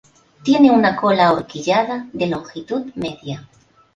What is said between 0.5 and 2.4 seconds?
una cola ahorquillada de